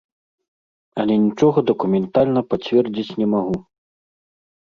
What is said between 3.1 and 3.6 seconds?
не магу.